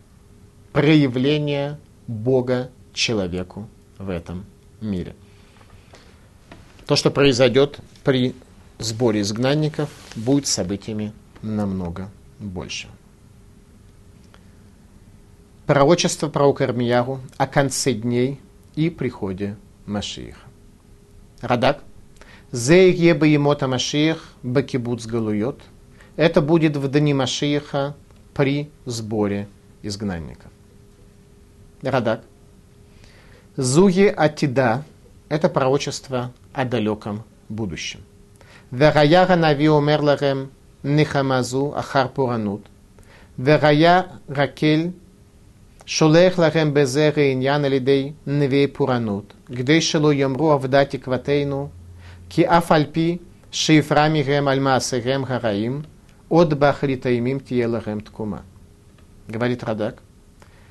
[0.72, 4.44] проявления Бога человеку в этом
[4.80, 5.14] мире.
[6.86, 8.34] То, что произойдет при
[8.78, 12.88] сборе изгнанников, будет событиями намного больше.
[15.66, 18.40] Пророчество пророка Армияру о конце дней
[18.76, 20.46] и приходе Машииха.
[21.40, 21.82] Радак.
[22.52, 25.60] Зейге баемота Машиях бакибуц галуйот.
[26.14, 27.96] Это будет в дни Машииха
[28.32, 29.48] при сборе
[29.82, 30.52] изгнанников.
[31.82, 32.22] Радак.
[33.56, 34.84] Зуе Атида–
[35.28, 38.00] это пророчество о далеком будущем.
[38.70, 40.50] Вераяра Нави Омерларем
[40.82, 42.66] Нихамазу Ахар Пуранут.
[43.36, 44.94] Верая Ракель
[45.84, 49.32] Шолех ларем безе реиньян алидей невей пуранут.
[49.46, 51.70] Гдей шелу ямру авдати кватейну.
[52.28, 53.22] Ки афальпи
[53.52, 55.86] шифрами гем альмасы гем гараим.
[56.28, 58.42] От бахрита имим тиеларем ткума.
[59.28, 60.02] Говорит Радак,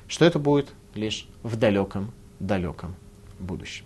[0.06, 2.94] что это будет лишь в далеком, далеком
[3.38, 3.84] будущем.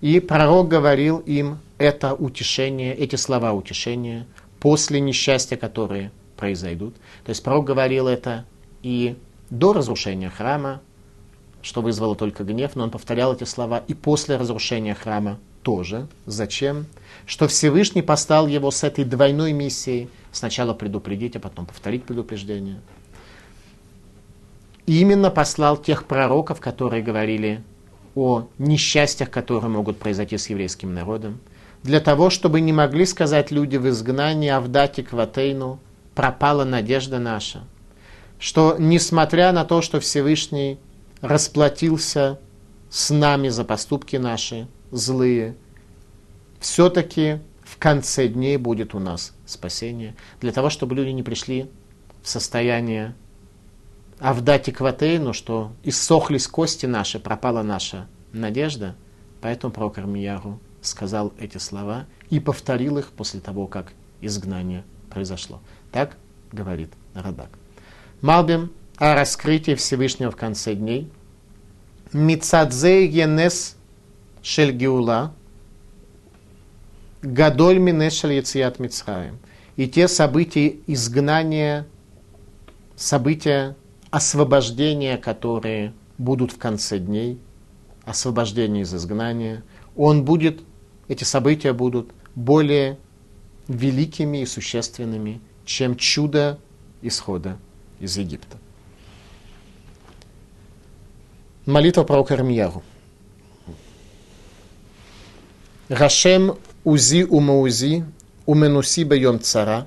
[0.00, 4.26] И пророк говорил им это утешение, эти слова утешения
[4.60, 6.94] после несчастья, которые произойдут.
[7.24, 8.44] То есть пророк говорил это
[8.82, 9.16] и
[9.50, 10.80] до разрушения храма,
[11.62, 16.06] что вызвало только гнев, но он повторял эти слова и после разрушения храма тоже.
[16.26, 16.86] Зачем?
[17.26, 20.08] Что Всевышний поставил его с этой двойной миссией.
[20.30, 22.80] Сначала предупредить, а потом повторить предупреждение.
[24.88, 27.62] Именно послал тех пророков, которые говорили
[28.14, 31.40] о несчастьях, которые могут произойти с еврейским народом,
[31.82, 35.78] для того, чтобы не могли сказать люди в изгнании Авдати Кватейну,
[36.14, 37.64] пропала надежда наша,
[38.40, 40.78] что несмотря на то, что Всевышний
[41.20, 42.40] расплатился
[42.90, 45.54] с нами за поступки наши злые,
[46.60, 51.70] все-таки в конце дней будет у нас спасение, для того, чтобы люди не пришли
[52.22, 53.14] в состояние
[54.18, 58.96] Авдати Кватейну, что иссохлись кости наши, пропала наша надежда.
[59.40, 65.60] Поэтому пророк Армияру сказал эти слова и повторил их после того, как изгнание произошло.
[65.92, 66.16] Так
[66.50, 67.50] говорит Радак.
[68.20, 71.08] Малбим о раскрытии Всевышнего в конце дней.
[72.12, 73.76] Мицадзе Енес
[74.42, 75.32] Шельгиула
[77.22, 79.38] Гадоль Минес Шельяцият Мицраем.
[79.76, 81.86] И те события изгнания,
[82.96, 83.76] события
[84.10, 87.38] освобождения, которые будут в конце дней,
[88.04, 89.62] освобождение из изгнания,
[89.96, 90.60] он будет,
[91.08, 92.98] эти события будут более
[93.66, 96.58] великими и существенными, чем чудо
[97.02, 97.58] исхода
[98.00, 98.56] из Египта.
[101.66, 102.82] Молитва пророка Ирмияру.
[105.88, 108.04] Рашем узи умаузи,
[108.46, 109.86] уменуси бьем цара,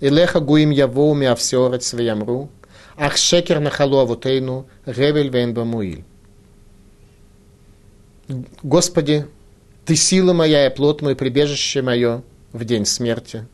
[0.00, 2.50] Илеха гуим яво миавсеорец веямру,
[2.96, 6.04] Ах шекер нахалу авутейну, ревель вен бамуиль.
[8.62, 9.26] Господи,
[9.84, 12.22] Ты сила моя и плод мой, прибежище мое
[12.52, 13.46] в день смерти.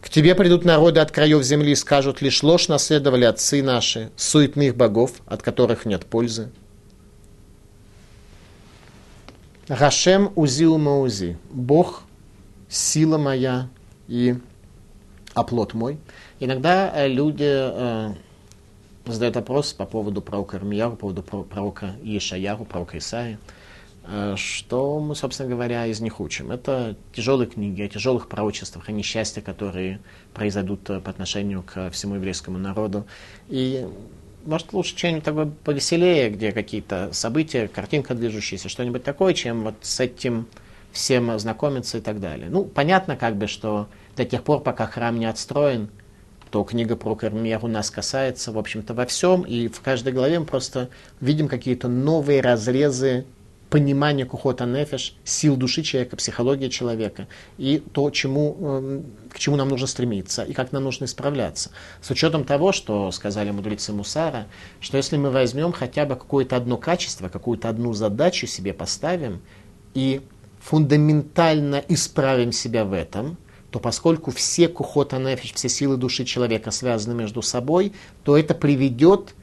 [0.00, 4.74] К Тебе придут народы от краев земли и скажут, лишь ложь наследовали отцы наши, суетных
[4.76, 6.50] богов, от которых нет пользы.
[9.68, 11.38] Рашем узи умаузи.
[11.50, 12.02] Бог,
[12.68, 13.68] сила моя
[14.08, 14.34] и
[15.34, 15.98] оплот мой.
[16.44, 18.14] Иногда э, люди э,
[19.06, 23.38] задают вопрос по поводу пророка Ирмияру, по поводу пророка Ешаяру, пророка Исаия.
[24.08, 26.50] Э, что мы, собственно говоря, из них учим?
[26.50, 30.00] Это тяжелые книги о тяжелых пророчествах, о несчастье, которые
[30.34, 33.06] произойдут по отношению к всему еврейскому народу.
[33.48, 33.86] И
[34.44, 40.00] может, лучше что-нибудь такое повеселее, где какие-то события, картинка движущаяся, что-нибудь такое, чем вот с
[40.00, 40.48] этим
[40.90, 42.50] всем знакомиться и так далее.
[42.50, 43.86] Ну, понятно, как бы, что
[44.16, 45.88] до тех пор, пока храм не отстроен,
[46.52, 50.38] то книга про Кармер у нас касается, в общем-то, во всем, и в каждой главе
[50.38, 53.24] мы просто видим какие-то новые разрезы
[53.70, 57.26] понимания кухота нефеш, сил души человека, психологии человека,
[57.56, 61.70] и то, чему, эм, к чему нам нужно стремиться, и как нам нужно исправляться.
[62.02, 64.46] С учетом того, что сказали мудрецы Мусара,
[64.78, 69.40] что если мы возьмем хотя бы какое-то одно качество, какую-то одну задачу себе поставим,
[69.94, 70.20] и
[70.60, 73.38] фундаментально исправим себя в этом–
[73.72, 79.34] то поскольку все кухота нефиш, все силы души человека связаны между собой, то это приведет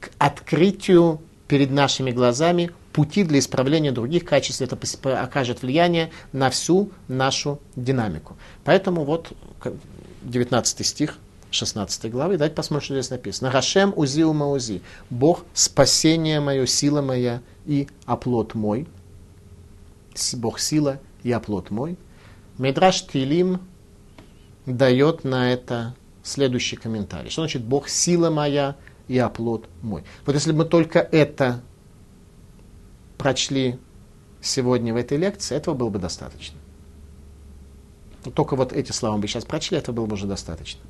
[0.00, 4.62] к открытию перед нашими глазами пути для исправления других качеств.
[4.62, 4.78] Это
[5.22, 8.38] окажет влияние на всю нашу динамику.
[8.64, 9.32] Поэтому вот
[10.22, 11.18] 19 стих
[11.50, 12.38] 16 главы.
[12.38, 13.50] Давайте посмотрим, что здесь написано.
[13.50, 14.80] Рашем узи умаузи.
[15.10, 18.88] Бог спасение мое, сила моя и оплот мой.
[20.32, 21.98] Бог сила и оплот мой.
[22.56, 23.60] Медраш Тилим
[24.66, 27.30] дает на это следующий комментарий.
[27.30, 28.76] Что значит Бог сила моя
[29.08, 30.04] и оплот мой?
[30.26, 31.60] Вот если бы мы только это
[33.18, 33.78] прочли
[34.40, 36.58] сегодня в этой лекции, этого было бы достаточно.
[38.34, 40.80] Только вот эти слова мы сейчас прочли, этого было бы уже достаточно.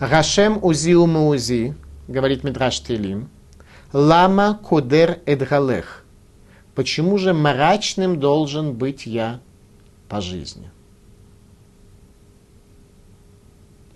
[0.00, 1.74] Рашем узи умаузи,
[2.08, 3.28] говорит Мидраш Телим,
[3.92, 6.04] лама кудер эдгалех.
[6.74, 9.40] Почему же мрачным должен быть я
[10.08, 10.70] по жизни?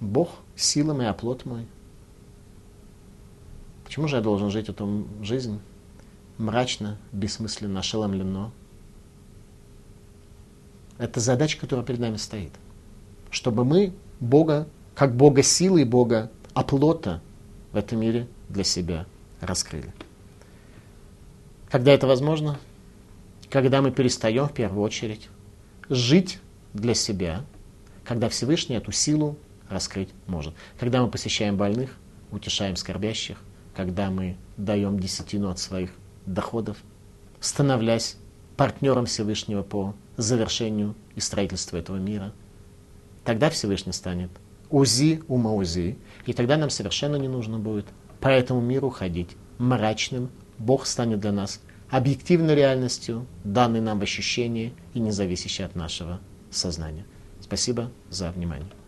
[0.01, 1.67] Бог– сила моя, плод мой.
[3.85, 5.61] Почему же я должен жить эту жизнь
[6.39, 8.53] мрачно, бессмысленно, ошеломленно?
[10.97, 12.53] Это задача, которая перед нами стоит.
[13.31, 17.21] Чтобы мы Бога, как Бога силы и Бога оплота
[17.73, 19.07] в этом мире для себя
[19.41, 19.93] раскрыли.
[21.71, 22.59] Когда это возможно?
[23.49, 25.29] Когда мы перестаем в первую очередь
[25.89, 26.39] жить
[26.75, 27.45] для себя,
[28.05, 29.37] когда Всевышний эту силу
[29.71, 30.55] раскрыть может.
[30.79, 31.97] Когда мы посещаем больных,
[32.31, 33.39] утешаем скорбящих,
[33.75, 35.91] когда мы даем десятину от своих
[36.27, 36.77] доходов,
[37.41, 38.17] становлясь
[38.57, 42.33] партнером Всевышнего по завершению и строительству этого мира,
[43.25, 44.31] тогда Всевышний станет
[44.69, 47.87] узи ума узи, и тогда нам совершенно не нужно будет
[48.21, 50.31] по этому миру ходить мрачным.
[50.59, 56.21] Бог станет для нас объективной реальностью, данной нам в ощущении и не зависящей от нашего
[56.51, 57.07] сознания.
[57.41, 58.80] Спасибо за внимание.